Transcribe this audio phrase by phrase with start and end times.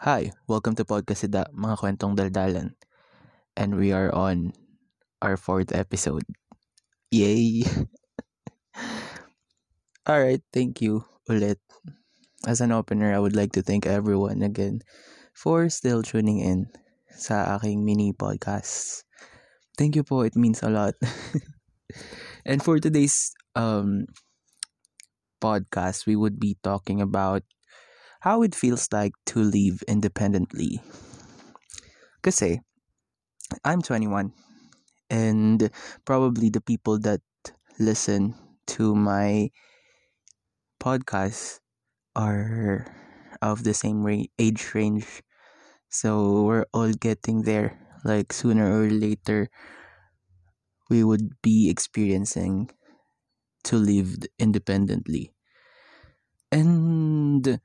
[0.00, 2.72] Hi, welcome to Podcast Sida, mga kwentong daldalan.
[3.52, 4.56] And we are on
[5.20, 6.24] our fourth episode.
[7.12, 7.68] Yay!
[10.08, 11.60] Alright, thank you ulit.
[12.48, 14.80] As an opener, I would like to thank everyone again
[15.36, 16.72] for still tuning in
[17.12, 19.04] sa aking mini podcast.
[19.76, 20.96] Thank you po, it means a lot.
[22.48, 24.08] and for today's um
[25.44, 27.44] podcast, we would be talking about
[28.20, 30.80] how it feels like to live independently.
[32.22, 32.60] Kasi,
[33.64, 34.32] I'm 21
[35.10, 35.70] and
[36.04, 37.20] probably the people that
[37.78, 38.34] listen
[38.66, 39.50] to my
[40.80, 41.60] podcast
[42.16, 42.86] are
[43.42, 44.06] of the same
[44.38, 45.22] age range.
[45.90, 47.78] So we're all getting there.
[48.04, 49.50] Like sooner or later,
[50.90, 52.70] we would be experiencing
[53.64, 55.34] to live independently.
[56.52, 57.60] And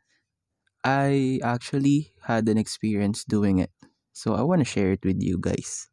[0.86, 3.72] I actually had an experience doing it.
[4.14, 5.90] So I want to share it with you guys.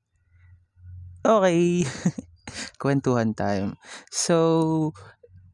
[1.25, 1.87] Okay.
[2.83, 3.79] Kwentuhan time.
[4.11, 4.93] So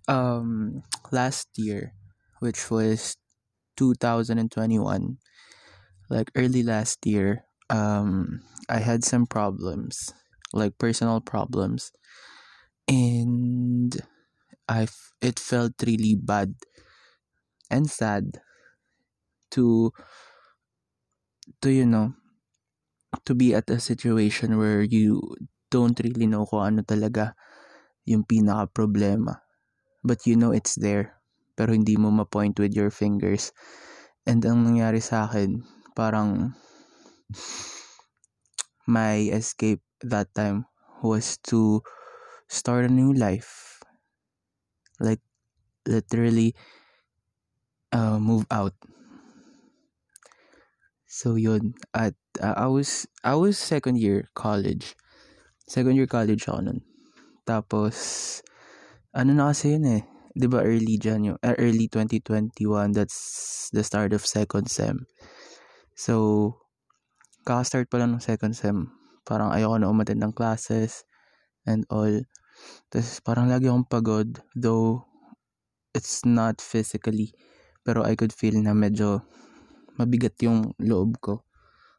[0.08, 1.94] um last year,
[2.40, 3.16] which was
[3.76, 5.18] 2021,
[6.10, 10.12] like early last year, um I had some problems,
[10.54, 11.92] like personal problems.
[12.88, 13.94] And
[14.68, 14.88] I
[15.22, 16.54] it felt really bad
[17.70, 18.40] and sad
[19.52, 19.90] to
[21.60, 22.12] to you know
[23.24, 25.20] to be at a situation where you
[25.72, 27.32] don't really know kung ano talaga
[28.08, 29.44] yung pinaka problema
[30.04, 31.18] but you know it's there
[31.58, 33.50] pero hindi mo ma-point with your fingers.
[34.22, 35.66] And ang nangyari sa akin
[35.98, 36.54] parang
[38.86, 40.70] my escape that time
[41.02, 41.82] was to
[42.46, 43.82] start a new life.
[45.02, 45.18] Like
[45.82, 46.54] literally
[47.90, 48.78] uh, move out
[51.08, 54.92] So yun at uh, I was I was second year college.
[55.64, 56.84] Second year college ako nun.
[57.48, 57.96] Tapos
[59.16, 60.02] ano na kasi yun eh.
[60.36, 63.18] 'Di ba early January, uh, early 2021 that's
[63.72, 65.08] the start of second sem.
[65.96, 66.52] So
[67.48, 68.92] kaka-start pa lang ng second sem.
[69.24, 71.08] Parang ayoko na umattend ng classes
[71.64, 72.20] and all.
[72.92, 75.08] Tapos parang lagi akong pagod though
[75.96, 77.32] it's not physically
[77.80, 79.24] pero I could feel na medyo
[79.98, 81.44] mabigat yung loob ko.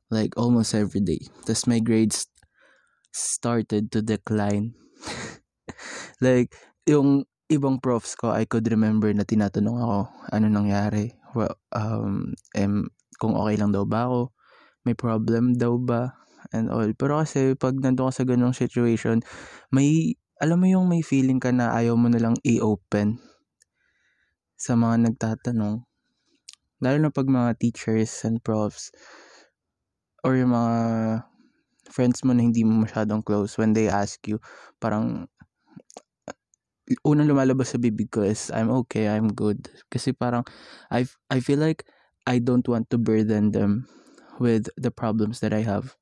[0.09, 1.21] Like, almost every day.
[1.45, 2.25] Tapos my grades
[3.13, 4.73] started to decline.
[6.25, 6.55] like,
[6.89, 9.99] yung ibang profs ko, I could remember na tinatanong ako,
[10.33, 11.13] ano nangyari?
[11.37, 12.89] Well, um, em,
[13.21, 14.33] kung okay lang daw ba ako?
[14.87, 16.17] May problem daw ba?
[16.49, 16.89] And all.
[16.97, 19.21] Pero kasi, pag nandun ka sa ganong situation,
[19.69, 23.21] may, alam mo yung may feeling ka na ayaw mo na lang i-open
[24.57, 25.88] sa mga nagtatanong
[26.79, 28.91] lalo na pag mga teachers and profs
[30.23, 30.75] or yung mga
[31.89, 34.37] friends mo na hindi mo masyadong close when they ask you
[34.77, 35.27] parang
[37.05, 39.69] unang lumalabas sa bibig ko is I'm okay, I'm good.
[39.93, 40.41] Kasi parang
[40.89, 41.85] I I feel like
[42.25, 43.85] I don't want to burden them
[44.41, 45.93] with the problems that I have.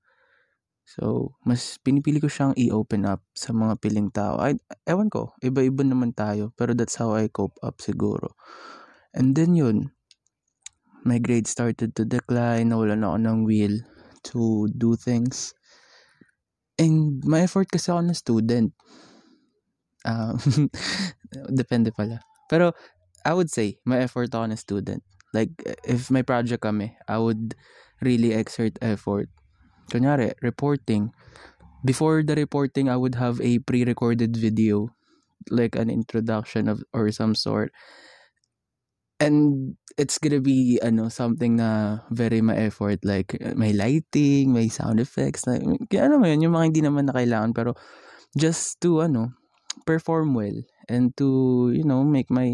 [0.87, 4.39] So, mas pinipili ko siyang i-open up sa mga piling tao.
[4.39, 4.55] I,
[4.87, 6.55] ewan ko, iba-iba naman tayo.
[6.55, 8.39] Pero that's how I cope up siguro.
[9.11, 9.91] And then yun,
[11.03, 13.77] my grades started to decline, nawalan ako ng will
[14.33, 15.53] to do things.
[16.77, 18.73] And my effort kasi ako na student.
[20.05, 20.37] Um,
[21.59, 22.21] depende pala.
[22.49, 22.71] Pero
[23.25, 25.03] I would say, my effort ako na student.
[25.33, 25.51] Like,
[25.83, 27.55] if may project kami, I would
[27.99, 29.27] really exert effort.
[29.91, 31.11] Kunyari, reporting.
[31.83, 34.91] Before the reporting, I would have a pre-recorded video,
[35.49, 37.71] like an introduction of or some sort
[39.17, 45.49] and it's gonna be ano something na very ma-effort like may lighting, may sound effects
[45.49, 45.57] na
[45.89, 47.73] kaya ano mo yun yung mga hindi naman na kailangan pero
[48.37, 49.33] just to ano
[49.89, 52.53] perform well and to you know make my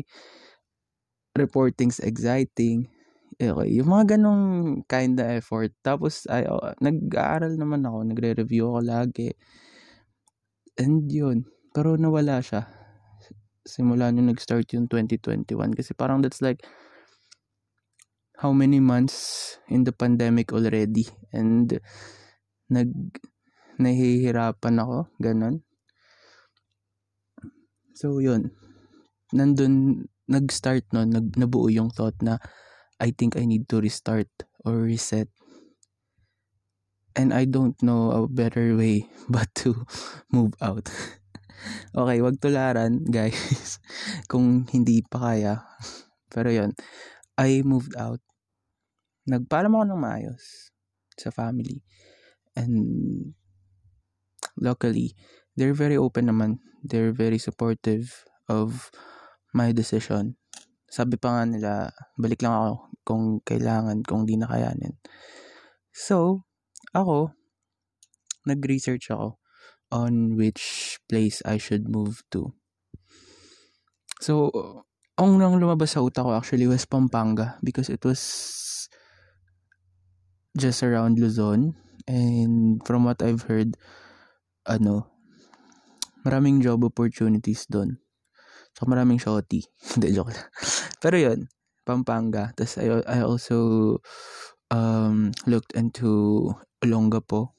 [1.36, 2.88] reportings exciting.
[3.36, 5.76] Okay yung mga ganong kind of effort.
[5.84, 9.30] Tapos ay oh, nag-aaral naman ako nagre-review ako lagi.
[10.80, 11.44] And yun
[11.74, 12.83] pero nawala siya
[13.64, 16.64] simula nung nag-start yung 2021 kasi parang that's like
[18.44, 21.08] how many months in the pandemic already?
[21.32, 21.80] And
[22.68, 22.92] nag
[23.80, 25.64] nahihirapan ako ganun.
[27.96, 28.52] So yun.
[29.34, 32.38] Nandun nag-start no nag, nabuo yung thought na
[33.00, 34.30] I think I need to restart
[34.68, 35.32] or reset.
[37.16, 39.86] And I don't know a better way but to
[40.34, 40.90] move out
[41.94, 43.78] Okay, wag tularan, guys.
[44.32, 45.62] Kung hindi pa kaya.
[46.34, 46.74] Pero yon
[47.38, 48.22] I moved out.
[49.24, 50.44] nagpaalam ako ng maayos
[51.16, 51.80] sa family.
[52.60, 52.84] And
[54.60, 55.16] luckily,
[55.56, 56.60] they're very open naman.
[56.84, 58.92] They're very supportive of
[59.56, 60.36] my decision.
[60.92, 61.74] Sabi pa nga nila,
[62.20, 62.72] balik lang ako
[63.08, 65.00] kung kailangan, kung di na kayanin.
[65.96, 66.44] So,
[66.92, 67.32] ako,
[68.44, 69.40] nag-research ako
[69.94, 72.50] on which place I should move to.
[74.18, 74.50] So,
[75.14, 78.18] ang nang lumabas sa utak ko actually was Pampanga because it was
[80.58, 81.78] just around Luzon
[82.10, 83.78] and from what I've heard
[84.66, 85.14] ano
[86.26, 88.00] maraming job opportunities doon.
[88.74, 89.62] So maraming shorty.
[89.94, 90.50] Hindi joke lang.
[91.04, 91.46] Pero 'yun,
[91.86, 92.50] Pampanga.
[92.58, 94.00] Tapos I, I also
[94.74, 96.50] um, looked into
[96.82, 97.54] Olongapo.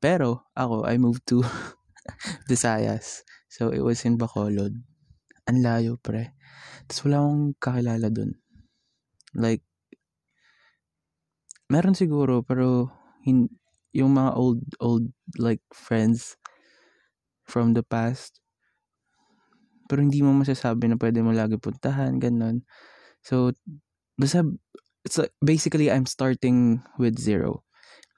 [0.00, 1.42] Pero ako, I moved to
[2.50, 3.22] Visayas.
[3.50, 4.74] So it was in Bacolod.
[5.48, 6.34] Ang layo, pre.
[6.88, 8.32] Tapos wala akong kakilala dun.
[9.34, 9.62] Like,
[11.72, 12.92] meron siguro, pero
[13.24, 13.50] hin-
[13.96, 15.06] yung mga old, old,
[15.38, 16.36] like, friends
[17.44, 18.40] from the past,
[19.88, 22.62] pero hindi mo masasabi na pwede mo lagi puntahan, ganun.
[23.24, 23.52] So,
[24.18, 24.44] basta,
[25.06, 27.64] it's like, basically, I'm starting with zero.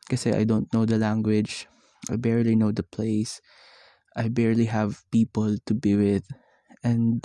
[0.09, 1.69] Kasi I don't know the language.
[2.11, 3.41] I barely know the place.
[4.17, 6.27] I barely have people to be with.
[6.83, 7.25] And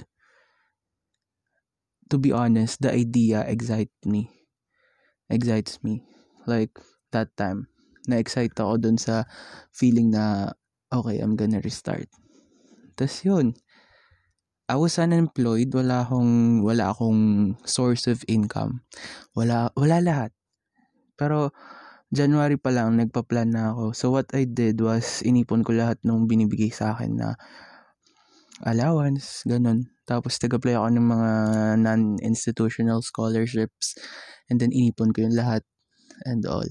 [2.09, 4.31] to be honest, the idea excites me.
[5.29, 6.05] Excites me.
[6.47, 6.71] Like
[7.11, 7.67] that time,
[8.07, 9.27] na-excite ako dun sa
[9.75, 10.55] feeling na,
[10.87, 12.07] okay, I'm gonna restart.
[12.95, 13.51] Tapos yun,
[14.67, 18.83] I was unemployed, wala akong, wala akong source of income.
[19.31, 20.31] Wala, wala lahat.
[21.15, 21.55] Pero,
[22.07, 23.91] January pa lang, nagpa-plan na ako.
[23.91, 27.35] So, what I did was, inipon ko lahat nung binibigay sa akin na
[28.63, 29.91] allowance, ganun.
[30.07, 31.31] Tapos nag-apply ako ng mga
[31.83, 33.99] non-institutional scholarships
[34.47, 35.67] and then inipon ko yung lahat
[36.23, 36.65] and all.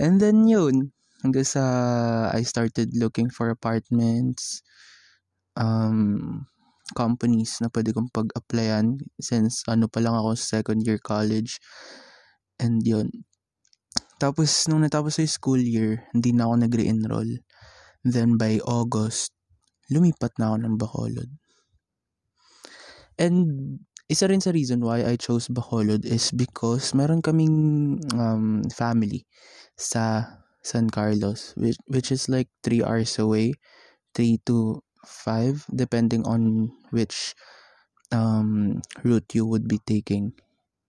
[0.00, 1.62] And then yun, hanggang sa
[2.32, 4.64] I started looking for apartments,
[5.52, 6.48] um,
[6.96, 11.60] companies na pwede kong pag-applyan since ano pa lang ako second year college.
[12.56, 13.27] And yun.
[14.18, 17.30] Tapos, nung natapos yung school year, hindi na ako nag-re-enroll.
[18.02, 19.30] Then, by August,
[19.88, 21.30] lumipat na ako ng Bacolod.
[23.18, 23.36] And
[24.08, 29.28] isa rin sa reason why I chose Bacolod is because meron kaming um, family
[29.76, 30.24] sa
[30.64, 33.52] San Carlos which, which is like 3 hours away
[34.16, 37.36] 3 to 5 depending on which
[38.10, 40.32] um, route you would be taking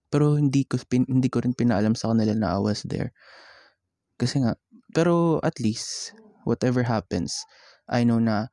[0.10, 3.14] pero hindi ko pin, hindi ko rin pinaalam sa kanila na I was there.
[4.18, 4.58] Kasi nga
[4.90, 7.46] pero at least whatever happens
[7.86, 8.50] I know na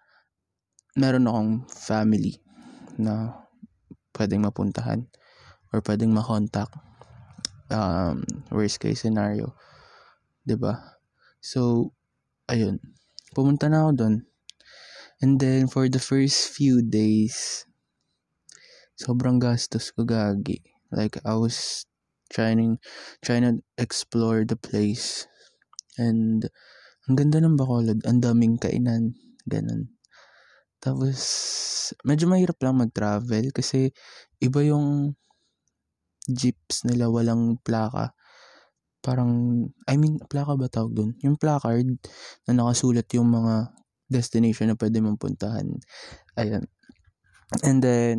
[0.96, 2.40] meron akong family
[3.00, 3.44] na
[4.16, 5.08] pwedeng mapuntahan
[5.72, 6.72] or pwedeng makontak
[7.72, 9.52] um, worst case scenario
[10.46, 10.96] ba?
[11.42, 11.92] So
[12.46, 12.78] ayun.
[13.34, 14.14] Pumunta na ako doon
[15.20, 17.64] and then for the first few days
[18.96, 21.84] sobrang gastos ko gagi like I was
[22.32, 22.80] trying
[23.22, 25.28] trying to explore the place
[26.00, 26.48] and
[27.06, 29.14] ang ganda ng Bacolod ang daming kainan
[29.46, 29.96] ganun
[30.86, 31.18] tapos,
[32.06, 33.90] medyo mahirap lang mag-travel kasi
[34.38, 35.18] iba yung
[36.30, 38.12] jeeps nila walang plaka.
[39.02, 41.10] Parang, I mean, plaka ba tawag dun?
[41.26, 41.86] Yung placard
[42.46, 43.74] na nakasulat yung mga
[44.10, 45.66] destination na pwede mong puntahan.
[46.38, 46.66] Ayan.
[47.66, 48.18] And then,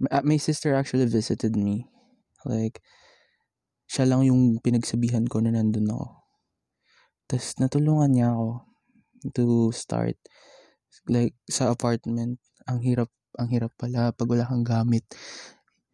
[0.00, 1.88] my sister actually visited me.
[2.44, 2.82] Like,
[3.86, 6.06] siya lang yung pinagsabihan ko na nandun ako.
[7.26, 8.48] Tapos, natulungan niya ako
[9.34, 10.14] to start
[11.04, 15.04] like sa apartment, ang hirap ang hirap pala pag wala kang gamit.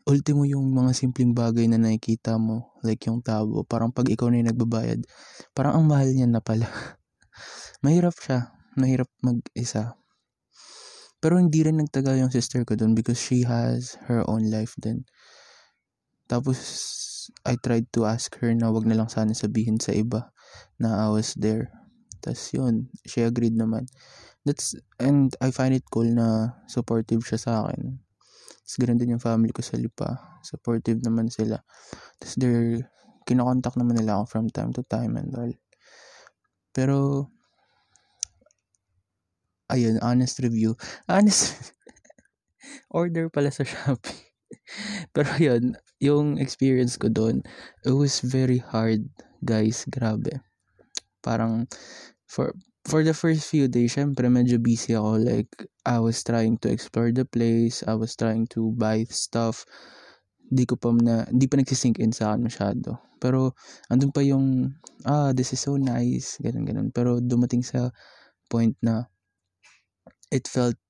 [0.02, 4.42] Ultimo yung mga simpleng bagay na nakikita mo, like yung tabo, parang pag ikaw na
[4.42, 5.06] yung nagbabayad,
[5.54, 6.66] parang ang mahal niya na pala.
[7.87, 9.94] mahirap siya, mahirap mag-isa.
[11.22, 15.06] Pero hindi rin nagtagal yung sister ko dun because she has her own life din.
[16.26, 16.58] Tapos,
[17.46, 20.34] I tried to ask her na wag na lang sana sabihin sa iba
[20.82, 21.70] na I was there.
[22.18, 23.86] Tapos yun, she agreed naman
[24.42, 27.98] that's and I find it cool na supportive siya sa akin.
[28.62, 30.40] Tapos ganun din yung family ko sa Lipa.
[30.42, 31.62] Supportive naman sila.
[32.18, 32.90] Tapos they're,
[33.26, 35.52] kinokontak naman nila ako from time to time and all.
[36.74, 37.28] Pero,
[39.72, 40.76] ayun, honest review.
[41.08, 41.72] Honest,
[42.92, 44.28] order pala sa Shopee.
[45.16, 47.40] Pero yun, yung experience ko doon,
[47.82, 49.08] it was very hard,
[49.42, 49.88] guys.
[49.88, 50.44] Grabe.
[51.24, 51.64] Parang,
[52.28, 52.52] for,
[52.84, 55.24] for the first few days, syempre medyo busy ako.
[55.24, 55.52] Like,
[55.88, 57.80] I was trying to explore the place.
[57.88, 59.64] I was trying to buy stuff
[60.52, 63.00] di ko pa na, di pa nagsisink in sa akin masyado.
[63.16, 63.56] Pero,
[63.88, 64.76] andun pa yung,
[65.08, 66.88] ah, this is so nice, ganun, ganun.
[66.92, 67.88] Pero, dumating sa
[68.52, 69.08] point na,
[70.32, 70.80] it felt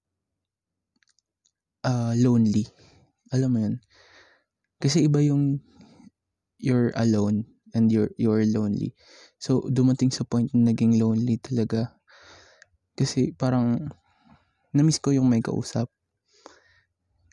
[1.82, 2.70] uh, lonely.
[3.34, 3.76] Alam mo yun?
[4.78, 5.58] Kasi iba yung
[6.62, 7.42] you're alone
[7.74, 8.94] and you're you're lonely.
[9.42, 11.98] So dumating sa point na naging lonely talaga.
[12.94, 13.82] Kasi parang
[14.70, 15.90] na-miss ko yung may kausap.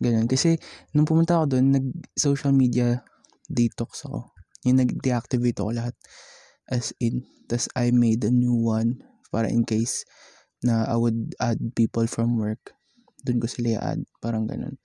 [0.01, 0.25] Ganun.
[0.25, 0.57] Kasi
[0.95, 1.85] nung pumunta ako doon, nag
[2.15, 3.03] social media
[3.51, 4.31] detox ako.
[4.65, 5.95] Yung nag-deactivate ako lahat.
[6.65, 7.27] As in.
[7.49, 10.05] Tapos I made a new one para in case
[10.63, 12.75] na I would add people from work.
[13.23, 14.03] Doon ko sila i-add.
[14.19, 14.79] Parang ganun.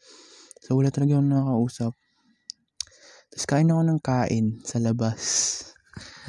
[0.64, 1.92] So wala talaga akong nakakausap.
[3.34, 5.20] Tapos kain ako ng kain sa labas.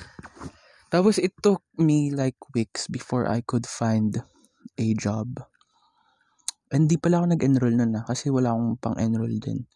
[0.93, 4.21] Tapos it took me like weeks before I could find
[4.77, 5.43] a job.
[6.73, 9.69] And di pala ako nag-enroll nun na ah, kasi wala akong pang-enroll din.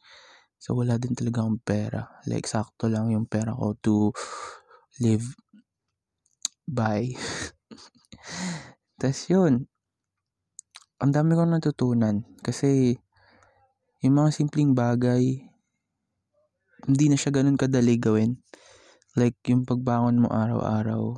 [0.59, 2.01] So wala din talaga akong pera.
[2.27, 4.11] Like sakto lang yung pera ko to
[4.99, 5.23] live
[6.67, 7.13] by.
[8.99, 9.53] Tapos yun.
[10.99, 12.99] Ang dami kong natutunan kasi
[14.03, 15.49] yung mga simpleng bagay
[16.87, 18.39] hindi na siya ganun kadali gawin.
[19.17, 21.17] Like, yung pagbangon mo araw-araw,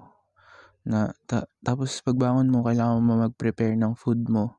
[0.88, 4.58] na, ta- tapos pagbangon mo, kailangan mo mag-prepare ng food mo.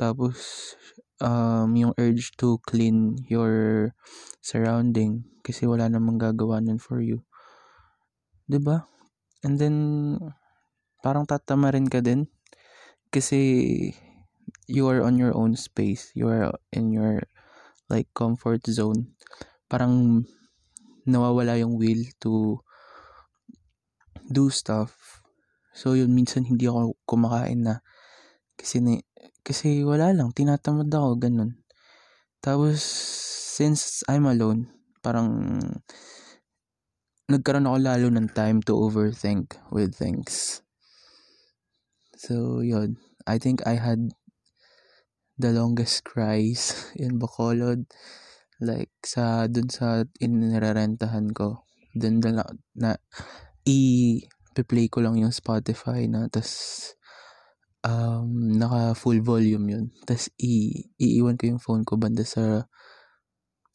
[0.00, 0.72] Tapos,
[1.20, 3.92] um, yung urge to clean your
[4.40, 7.20] surrounding kasi wala namang gagawa nun for you.
[8.48, 8.76] ba diba?
[9.44, 9.76] And then,
[11.00, 12.28] parang tatama rin ka din
[13.12, 13.40] kasi
[14.70, 16.14] you are on your own space.
[16.14, 17.26] You are in your
[17.90, 19.16] like comfort zone
[19.70, 20.26] parang
[21.06, 22.58] nawawala yung will to
[24.26, 25.22] do stuff.
[25.70, 27.86] So yun minsan hindi ako kumakain na
[28.58, 28.98] kasi ni,
[29.46, 31.62] kasi wala lang tinatamad ako ganun.
[32.42, 32.82] Tapos
[33.54, 34.66] since I'm alone,
[35.06, 35.62] parang
[37.30, 40.66] nagkaroon ako lalo ng time to overthink with things.
[42.20, 44.12] So yun, I think I had
[45.40, 47.88] the longest cries in Bacolod
[48.60, 51.64] like sa dun sa inirerentahan ko.
[51.96, 52.44] Dun na,
[52.76, 53.00] na
[53.64, 56.52] i-play ko lang yung Spotify na tas
[57.88, 59.86] um, naka full volume yun.
[60.04, 62.68] Tas i iiwan ko yung phone ko banda sa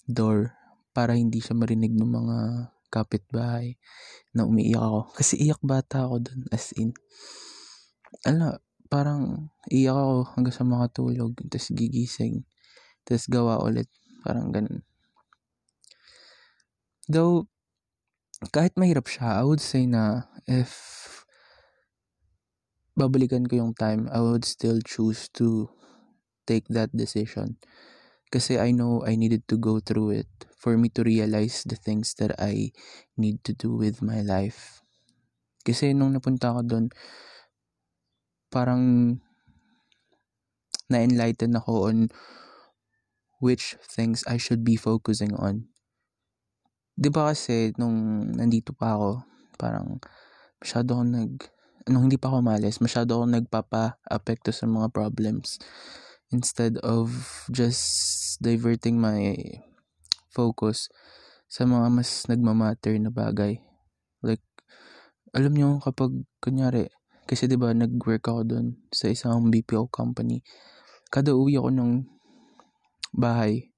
[0.05, 0.53] door
[0.93, 2.37] para hindi siya marinig ng mga
[2.93, 3.73] kapitbahay
[4.37, 5.01] na umiiyak ako.
[5.17, 6.93] Kasi iyak bata ako dun as in
[8.23, 12.47] ala parang iyak ako hanggang sa makatulog tas gigising
[13.03, 13.91] tas gawa ulit
[14.25, 14.81] Parang ganun.
[17.05, 17.45] Though,
[18.49, 20.73] kahit mahirap siya, I would say na if
[22.97, 25.69] babalikan ko yung time, I would still choose to
[26.49, 27.61] take that decision.
[28.33, 32.17] Kasi I know I needed to go through it for me to realize the things
[32.17, 32.73] that I
[33.13, 34.81] need to do with my life.
[35.61, 36.85] Kasi nung napunta ako doon,
[38.55, 39.19] parang
[40.87, 42.07] na-enlighten ako on
[43.43, 45.67] which things I should be focusing on.
[46.95, 49.11] 'Di ba kasi nung nandito pa ako,
[49.59, 49.99] parang
[50.63, 51.33] masyado akong nag
[51.91, 55.59] nung hindi pa ako malis, masyado akong nagpapa-apekto sa mga problems
[56.33, 57.11] instead of
[57.53, 59.37] just diverting my
[60.33, 60.89] focus
[61.45, 63.61] sa mga mas nagmamatter na bagay.
[64.25, 64.41] Like,
[65.37, 66.89] alam nyo, kapag, kunyari,
[67.25, 70.45] kasi 'di ba nag-work ako doon sa isang BPO company.
[71.09, 71.91] Kada uwi ako ng
[73.15, 73.75] bahay,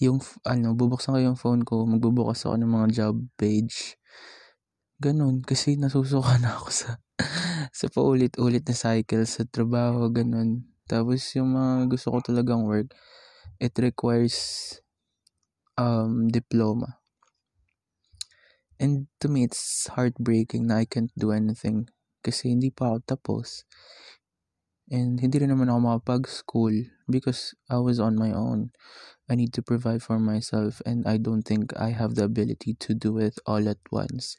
[0.00, 4.00] yung, ano, bubuksan ko yung phone ko, magbubukas ako ng mga job page.
[4.96, 6.90] Ganun, kasi nasusuka na ako sa,
[7.78, 10.64] sa paulit-ulit na cycle sa trabaho, ganun.
[10.88, 12.96] Tapos yung mga gusto ko talagang work,
[13.60, 14.80] it requires
[15.76, 16.96] um, diploma.
[18.80, 23.64] And to me, it's heartbreaking na I can't do anything kasi hindi pa ako tapos.
[24.90, 26.74] And hindi rin naman ako makapag-school
[27.06, 28.74] because I was on my own.
[29.30, 32.98] I need to provide for myself and I don't think I have the ability to
[32.98, 34.34] do it all at once.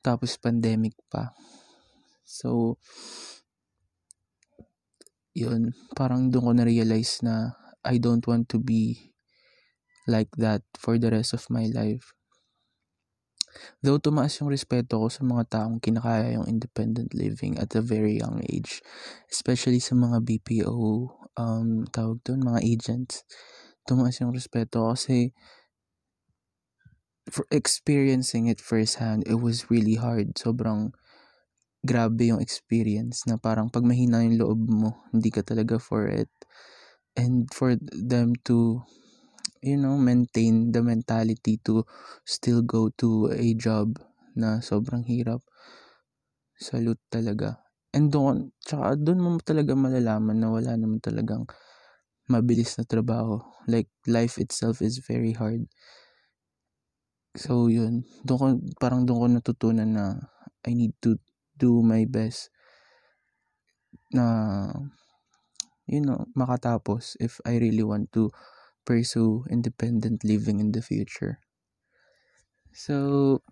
[0.00, 1.36] Tapos pandemic pa.
[2.24, 2.80] So,
[5.36, 7.52] yun, parang doon ko na-realize na
[7.84, 9.12] I don't want to be
[10.08, 12.16] like that for the rest of my life.
[13.80, 18.18] Though tumaas yung respeto ko sa mga taong kinakaya yung independent living at a very
[18.18, 18.82] young age.
[19.30, 23.22] Especially sa mga BPO, um, tawag doon, mga agents.
[23.86, 25.32] Tumaas yung respeto ko kasi
[27.28, 30.34] for experiencing it firsthand, it was really hard.
[30.36, 30.92] Sobrang
[31.84, 36.32] grabe yung experience na parang pag mahina yung loob mo, hindi ka talaga for it.
[37.14, 38.82] And for them to
[39.62, 41.84] you know, maintain the mentality to
[42.24, 43.98] still go to a job
[44.36, 45.42] na sobrang hirap.
[46.58, 47.50] Salute talaga.
[47.96, 51.46] And doon, tsaka doon mo talaga malalaman na wala naman talagang
[52.32, 53.40] mabilis na trabaho.
[53.70, 55.66] Like, life itself is very hard.
[57.42, 57.94] So, yun.
[58.26, 58.46] Doon ko,
[58.82, 60.04] parang doon ko natutunan na
[60.68, 61.16] I need to
[61.56, 62.50] do my best
[64.12, 64.24] na,
[65.88, 68.30] you know, makatapos if I really want to
[68.88, 71.44] pursue independent living in the future.
[72.72, 73.44] So,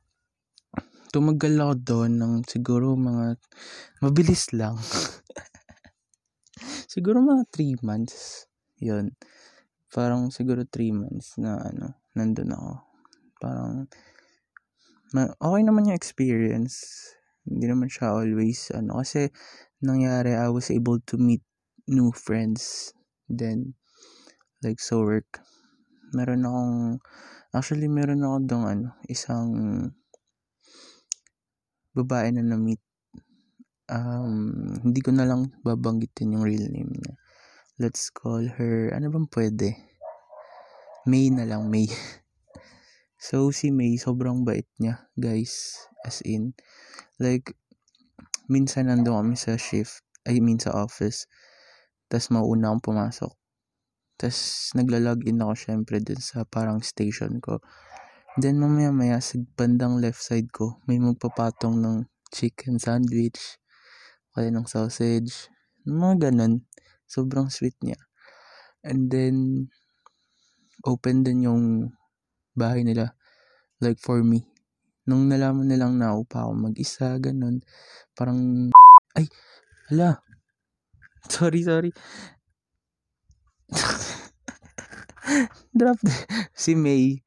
[1.12, 3.36] tumagal ako doon ng siguro mga,
[4.00, 4.80] mabilis lang.
[6.92, 8.48] siguro mga 3 months.
[8.80, 9.12] Yun.
[9.92, 12.72] Parang siguro 3 months na ano, nandun ako.
[13.36, 13.84] Parang,
[15.36, 17.12] okay naman yung experience.
[17.44, 19.28] Hindi naman siya always, ano, kasi
[19.84, 21.44] nangyari, I was able to meet
[21.84, 22.96] new friends.
[23.28, 23.76] Then,
[24.60, 25.40] like sa work,
[26.12, 26.76] meron akong,
[27.52, 29.50] actually meron ako dong ano, isang
[31.96, 32.80] babae na na-meet.
[33.86, 37.14] Um, hindi ko na lang babanggitin yung real name niya.
[37.80, 39.68] Let's call her, ano bang pwede?
[41.06, 41.88] May na lang, May.
[43.16, 45.80] So, si May, sobrang bait niya, guys.
[46.04, 46.52] As in,
[47.16, 47.56] like,
[48.46, 51.26] minsan nandun kami sa shift, I mean sa office,
[52.06, 53.32] tas mauna akong pumasok.
[54.16, 57.60] Tas, nagla-login ako syempre dun sa parang station ko.
[58.40, 61.96] Then, mamaya maya, sa bandang left side ko, may magpapatong ng
[62.32, 63.60] chicken sandwich,
[64.32, 65.48] kaya ng sausage,
[65.84, 66.64] mga ganun.
[67.08, 67.96] Sobrang sweet niya.
[68.84, 69.68] And then,
[70.84, 71.64] open din yung
[72.52, 73.16] bahay nila.
[73.80, 74.48] Like for me.
[75.06, 77.62] Nung nalaman nilang naupa ako mag-isa, ganun.
[78.16, 78.68] Parang,
[79.14, 79.28] ay,
[79.92, 80.18] hala.
[81.32, 81.90] Sorry, sorry.
[85.78, 85.98] Drop.
[86.54, 87.18] si May,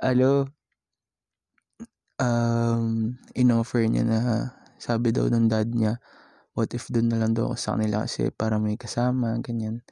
[0.00, 0.48] alo,
[2.18, 4.20] um, in-offer niya na,
[4.80, 6.00] sabi daw ng dad niya,
[6.54, 9.82] what if doon na lang daw ako sa kanila kasi para may kasama, ganyan.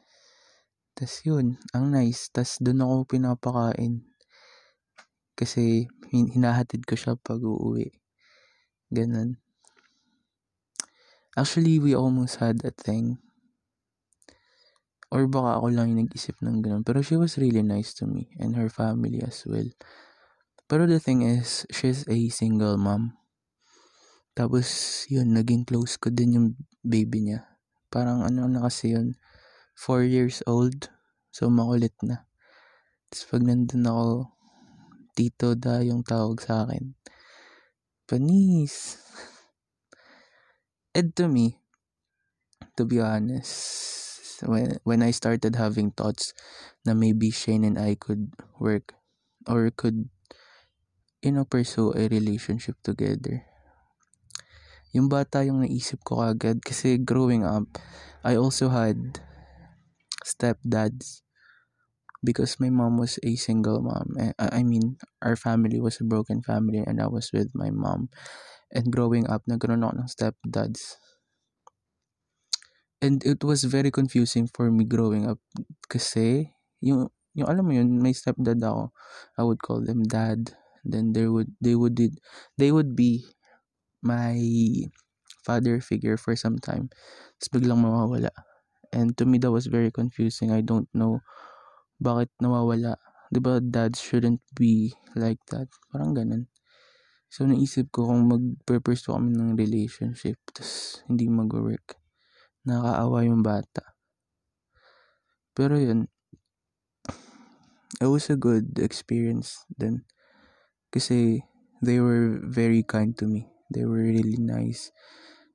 [0.92, 2.28] Tas yun, ang nice.
[2.28, 4.04] Tas doon ako pinapakain
[5.32, 7.88] kasi hinahatid ko siya pag uuwi.
[8.92, 9.40] Ganun.
[11.32, 13.16] Actually, we almost had a thing.
[15.12, 16.88] Or baka ako lang yung nag-isip ng ganun.
[16.88, 19.68] Pero she was really nice to me and her family as well.
[20.72, 23.12] Pero the thing is, she's a single mom.
[24.32, 24.64] Tapos,
[25.12, 26.48] yun, naging close ko din yung
[26.80, 27.44] baby niya.
[27.92, 29.12] Parang ano na kasi yun,
[29.76, 30.88] 4 years old.
[31.28, 32.24] So, makulit na.
[33.12, 34.32] Tapos, pag nandun ako,
[35.12, 36.96] Tito Da yung tawag sa akin.
[38.08, 38.96] Panis.
[40.96, 41.60] And to me,
[42.80, 44.11] to be honest,
[44.44, 46.34] when, when I started having thoughts
[46.84, 48.94] na maybe Shane and I could work
[49.46, 50.08] or could,
[51.22, 53.46] you know, pursue a relationship together.
[54.92, 57.64] Yung bata yung naisip ko agad kasi growing up,
[58.20, 59.24] I also had
[60.20, 61.24] stepdads
[62.22, 64.14] because my mom was a single mom.
[64.18, 68.08] Eh, I mean, our family was a broken family and I was with my mom.
[68.70, 70.96] And growing up, nagkaroon ako ng stepdads.
[73.02, 75.42] And it was very confusing for me growing up
[75.90, 78.94] kasi yung yung alam mo yun, may stepdad ako.
[79.34, 80.54] I would call them dad.
[80.86, 82.22] Then there would they would did
[82.58, 83.26] they would be
[84.02, 84.38] my
[85.46, 86.90] father figure for some time.
[87.40, 88.30] Tapos biglang mawawala.
[88.94, 90.50] And to me that was very confusing.
[90.54, 91.22] I don't know
[92.02, 92.98] bakit nawawala?
[93.32, 95.70] 'Di ba dads shouldn't be like that?
[95.94, 96.50] Parang ganun.
[97.32, 102.01] So naisip ko kung magpe-pursue kami ng relationship tapos hindi mag-work.
[102.62, 103.94] Nakakaawa yung bata.
[105.52, 106.08] Pero yun,
[108.00, 110.06] it was a good experience then.
[110.94, 111.44] Kasi
[111.82, 113.50] they were very kind to me.
[113.68, 114.92] They were really nice.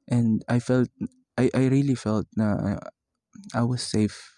[0.07, 0.89] And I felt,
[1.37, 2.77] I, I really felt na
[3.53, 4.33] I was safe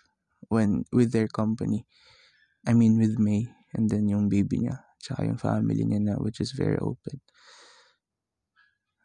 [0.49, 1.87] when with their company.
[2.67, 6.43] I mean with May and then yung baby niya tsaka yung family niya na which
[6.43, 7.23] is very open.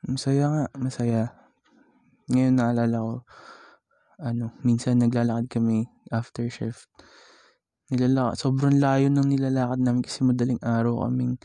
[0.05, 1.44] Masaya nga, masaya.
[2.31, 3.15] Ngayon naalala ko,
[4.25, 6.89] ano, minsan naglalakad kami after shift.
[7.93, 11.37] Nilalakad, sobrang layo ng nilalakad namin kasi madaling araw kaming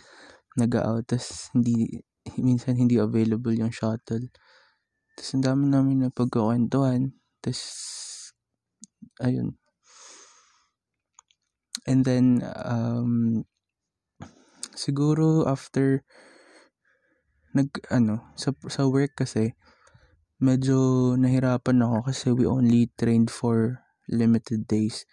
[0.56, 1.04] nag-out.
[1.10, 2.00] Tapos hindi,
[2.39, 4.32] minsan hindi available yung shuttle.
[5.18, 7.12] Tapos ang dami namin na pagkakwentuhan.
[7.44, 7.62] Tapos,
[9.20, 9.60] ayun,
[11.89, 13.46] And then, um,
[14.78, 16.06] siguro after,
[17.58, 19.58] nag, ano, sa, sa work kasi,
[20.39, 25.04] medyo nahirapan ako kasi we only trained for limited days.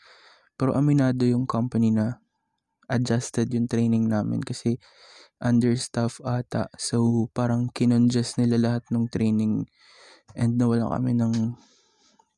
[0.54, 2.22] Pero aminado yung company na
[2.86, 4.78] adjusted yung training namin kasi
[5.42, 6.70] understaff ata.
[6.78, 9.66] So, parang kinongest nila lahat ng training
[10.38, 11.34] and nawalan kami ng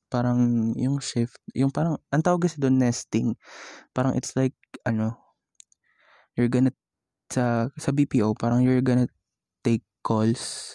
[0.08, 3.36] parang yung shift, yung parang, ang tawag kasi doon nesting.
[3.92, 4.56] Parang it's like,
[4.88, 5.20] ano,
[6.32, 6.72] you're gonna,
[7.28, 9.06] sa, sa BPO, parang you're gonna
[9.60, 10.74] take calls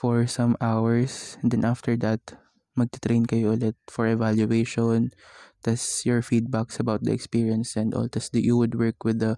[0.00, 2.24] for some hours and then after that,
[2.72, 5.12] magte-train kayo ulit for evaluation,
[5.60, 9.36] tas your feedbacks about the experience and all, tas you would work with the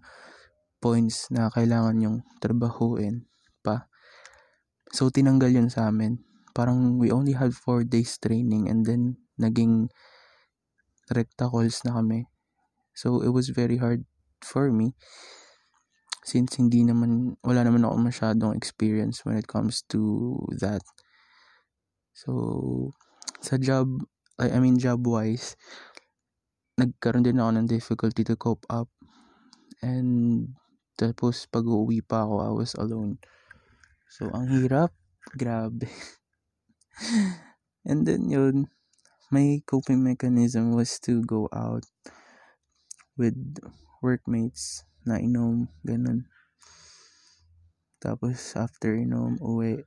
[0.78, 3.26] points na kailangan yung trabahuin
[3.66, 3.90] pa.
[4.94, 6.22] So, tinanggal yun sa amin.
[6.54, 9.90] Parang we only had 4 days training and then naging
[11.10, 12.30] recta calls na kami.
[12.94, 14.06] So, it was very hard
[14.38, 14.94] for me
[16.22, 20.82] since hindi naman, wala naman ako masyadong experience when it comes to that.
[22.14, 22.94] So,
[23.42, 23.90] sa job,
[24.38, 25.58] I, I mean job-wise,
[26.78, 28.86] nagkaroon din ako ng difficulty to cope up.
[29.82, 30.54] And,
[30.94, 33.18] tapos pag uuwi pa ako, I was alone.
[34.06, 34.94] So, ang hirap.
[35.34, 35.90] Grabe.
[37.88, 38.70] And then yun,
[39.34, 41.82] my coping mechanism was to go out
[43.18, 43.58] with
[43.98, 46.26] workmates na inom, ganun.
[48.02, 49.82] Tapos after inom, uwi.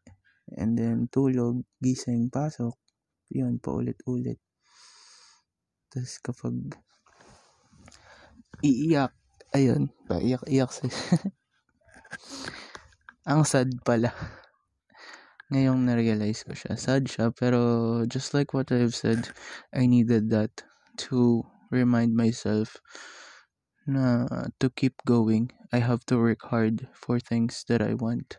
[0.55, 2.77] And then tulog, gising, pasok.
[3.33, 4.39] Yun, paulit-ulit.
[5.89, 6.55] Tapos kapag
[8.63, 9.11] iiyak,
[9.51, 10.87] ayun, paiyak-iyak sa...
[13.31, 14.13] Ang sad pala
[15.49, 16.73] ngayong na-realize ko siya.
[16.77, 19.29] Sad siya, pero just like what I've said,
[19.73, 20.65] I needed that
[21.09, 22.81] to remind myself
[23.85, 24.25] na
[24.59, 28.37] to keep going, I have to work hard for things that I want.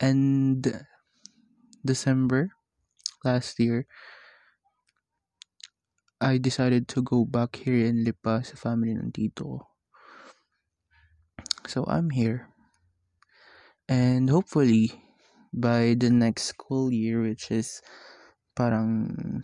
[0.00, 0.86] And
[1.84, 2.54] December
[3.24, 3.86] last year,
[6.22, 9.66] I decided to go back here in Lipa sa family ng tito.
[11.66, 12.46] So I'm here.
[13.90, 14.94] And hopefully,
[15.50, 17.82] by the next school year, which is
[18.54, 19.42] parang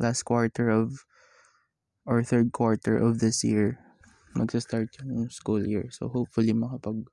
[0.00, 1.04] last quarter of
[2.08, 3.76] or third quarter of this year,
[4.32, 5.92] magsa-start yung school year.
[5.92, 7.04] So hopefully makapag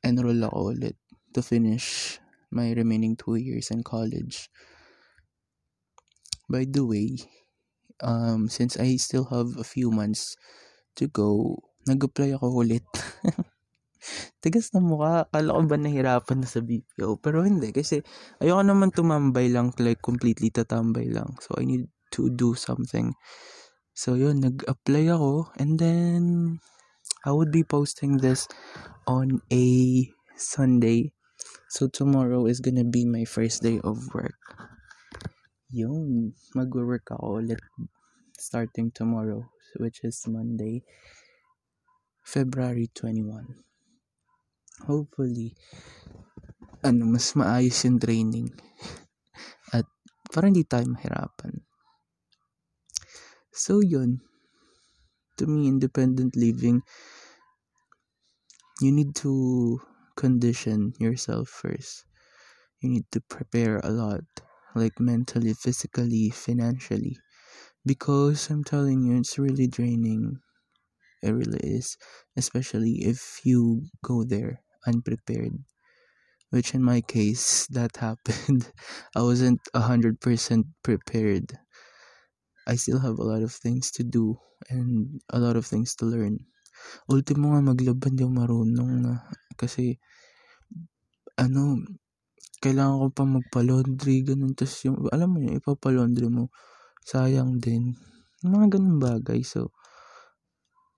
[0.00, 0.96] enroll ako ulit
[1.36, 2.16] to finish
[2.48, 4.48] my remaining two years in college.
[6.48, 7.20] By the way,
[8.00, 10.32] um, since I still have a few months
[10.96, 12.88] to go, nag-apply ako ulit.
[14.40, 15.28] Tigas na mukha.
[15.28, 17.20] Akala ko ba nahirapan na sa BPO?
[17.20, 17.68] Pero hindi.
[17.74, 18.00] Kasi
[18.40, 19.76] ayoko naman tumambay lang.
[19.76, 21.36] Like completely tatambay lang.
[21.44, 23.14] So I need to do something.
[23.92, 25.50] So yun, nag-apply ako.
[25.58, 26.22] And then
[27.26, 28.46] I would be posting this
[29.06, 29.66] on a
[30.36, 31.12] Sunday.
[31.68, 34.38] So tomorrow is gonna be my first day of work.
[35.68, 36.32] Yun.
[36.54, 37.60] Mag-work ako ulit
[38.38, 39.44] starting tomorrow.
[39.76, 40.80] Which is Monday.
[42.24, 43.68] February 21
[44.86, 45.58] hopefully,
[46.86, 48.48] ano, mas maayos yung training.
[49.74, 49.88] At
[50.30, 51.67] para hindi tayo mahirapan.
[53.58, 54.22] So, yun.
[55.38, 56.82] To me, independent living,
[58.80, 59.80] you need to
[60.16, 62.04] condition yourself first.
[62.80, 64.24] You need to prepare a lot,
[64.74, 67.18] like mentally, physically, financially.
[67.86, 70.40] Because I'm telling you, it's really draining.
[71.22, 71.96] It really is.
[72.36, 75.54] Especially if you go there unprepared.
[76.50, 78.72] Which in my case, that happened.
[79.16, 81.58] I wasn't 100% prepared.
[82.68, 84.36] I still have a lot of things to do
[84.68, 86.44] and a lot of things to learn.
[87.08, 89.24] Ultimo nga maglaban di marunong na.
[89.56, 89.96] Kasi,
[91.40, 91.80] ano,
[92.60, 94.52] kailangan ko pa magpa-laundry, ganun.
[94.52, 96.52] Tapos yung, alam mo yun, ipapa-laundry mo.
[97.08, 97.96] Sayang din.
[98.44, 99.40] Mga ganun bagay.
[99.40, 99.72] So,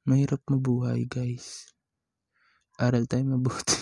[0.05, 1.71] mahirap mabuhay, guys
[2.81, 3.77] aral tayo mabuti.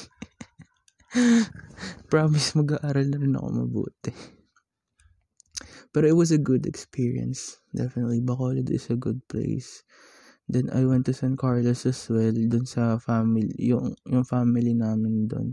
[2.11, 4.13] Promise mag-aaral na rin ako mabuti.
[5.93, 7.61] Pero it was a good experience.
[7.73, 9.83] Definitely, Bacolod is a good place.
[10.49, 15.29] Then I went to San Carlos as well, dun sa family, yung, yung family namin
[15.29, 15.53] dun.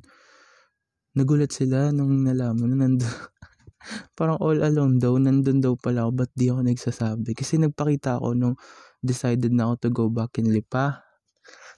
[1.16, 3.08] Nagulat sila nung nalaman na nandun.
[4.18, 7.32] parang all along daw, nandun daw pala ako, ba't di ako nagsasabi?
[7.36, 8.56] Kasi nagpakita ako nung
[9.04, 11.04] decided na ako to go back in Lipa.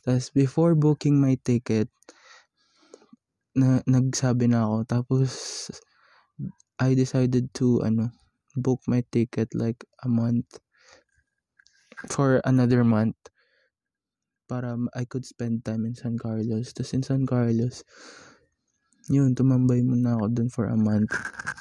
[0.06, 1.90] Tapos before booking my ticket,
[3.58, 4.78] na, nagsabi na ako.
[4.86, 5.30] Tapos
[6.78, 8.14] I decided to ano,
[8.58, 10.60] book my ticket like a month
[12.10, 13.18] for another month
[14.48, 16.72] para I could spend time in San Carlos.
[16.72, 17.84] Tapos in San Carlos,
[19.12, 21.12] yun, tumambay muna ako dun for a month.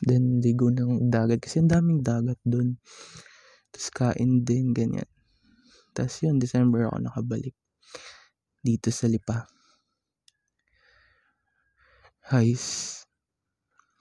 [0.03, 1.43] Then, ligo ng dagat.
[1.43, 2.79] Kasi ang daming dagat dun.
[3.75, 5.07] Tapos kain din, ganyan.
[5.95, 7.55] Tapos yun, December ako nakabalik.
[8.63, 9.47] Dito sa Lipa.
[12.27, 13.03] Heis.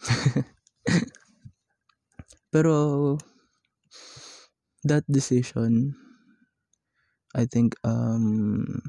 [2.55, 3.17] Pero,
[4.85, 5.95] that decision,
[7.35, 8.81] I think, um,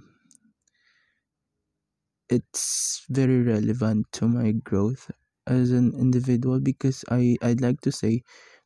[2.29, 5.11] it's very relevant to my growth
[5.47, 8.23] as an individual because I I'd like to say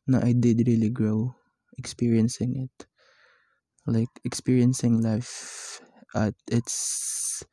[0.07, 1.33] na I did really grow
[1.77, 2.85] experiencing it.
[3.85, 5.81] Like experiencing life
[6.15, 7.43] at its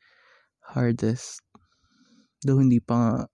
[0.61, 1.42] hardest.
[2.44, 3.26] Though hindi pa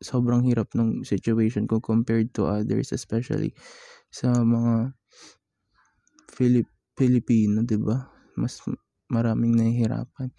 [0.00, 3.52] sobrang hirap ng situation ko compared to others especially
[4.08, 4.96] sa mga
[6.32, 8.08] Filip Filipino 'di ba?
[8.36, 8.64] Mas
[9.12, 10.32] maraming nahihirapan.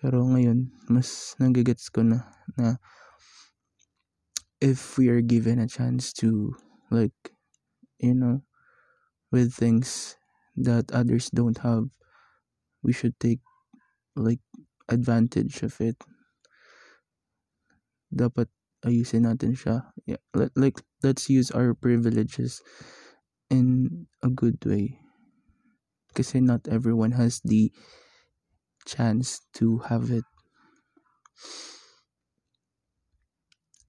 [0.00, 2.24] Pero ngayon mas nagigets ko na
[2.56, 2.80] na
[4.60, 6.56] if we are given a chance to
[6.92, 7.16] like
[8.00, 8.40] you know
[9.32, 10.16] with things
[10.56, 11.88] that others don't have
[12.84, 13.40] we should take
[14.16, 14.40] like
[14.88, 15.96] advantage of it.
[18.10, 18.50] Dapat
[18.86, 20.20] ayusin natin siya yeah,
[20.56, 22.64] like let's use our privileges
[23.52, 24.96] in a good way
[26.16, 27.70] kasi not everyone has the
[28.88, 30.24] chance to have it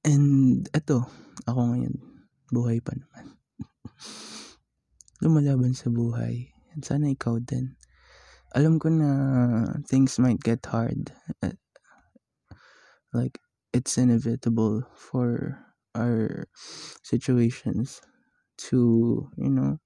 [0.01, 1.05] And eto,
[1.45, 1.95] ako ngayon,
[2.49, 3.37] buhay pa naman.
[5.21, 6.49] Lumalaban sa buhay.
[6.73, 7.77] At sana ikaw din.
[8.57, 9.09] Alam ko na
[9.85, 11.13] things might get hard.
[11.45, 11.53] Uh,
[13.13, 13.37] like,
[13.73, 15.59] it's inevitable for
[15.95, 16.47] our
[17.03, 18.01] situations
[18.57, 19.79] to, you know,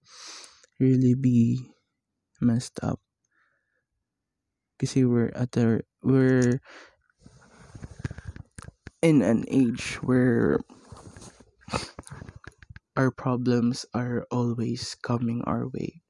[0.80, 1.62] really be
[2.42, 3.00] messed up.
[4.80, 6.60] Kasi we're at our, we're
[9.02, 10.60] in an age where
[12.98, 16.02] our problems are always coming our way.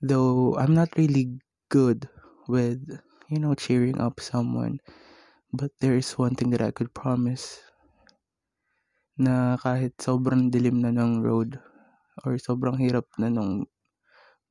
[0.00, 2.08] Though I'm not really good
[2.48, 4.82] with, you know, cheering up someone,
[5.54, 7.62] but there is one thing that I could promise
[9.14, 11.62] na kahit sobrang dilim na ng road
[12.26, 13.62] or sobrang hirap na ng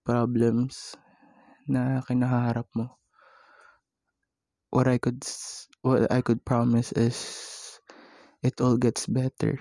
[0.08, 0.96] problems
[1.68, 2.96] na kinaharap mo,
[4.72, 5.28] what I could
[5.84, 7.20] what I could promise is
[8.40, 9.60] it all gets better.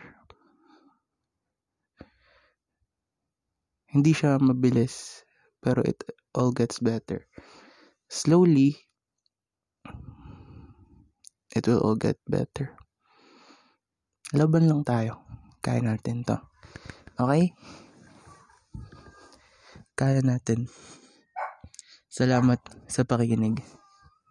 [3.89, 5.27] Hindi siya mabilis,
[5.65, 7.25] pero it all gets better.
[8.13, 8.88] Slowly,
[11.53, 12.77] it will all get better.
[14.37, 15.25] Laban lang tayo.
[15.65, 16.37] Kaya natin to.
[17.17, 17.53] Okay?
[19.97, 20.69] Kaya natin.
[22.09, 23.61] Salamat sa pakikinig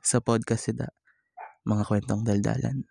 [0.04, 0.92] sa podcast sida,
[1.68, 2.88] mga kwentong daldalan.